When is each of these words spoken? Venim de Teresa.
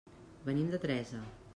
Venim 0.47 0.71
de 0.77 0.81
Teresa. 0.87 1.25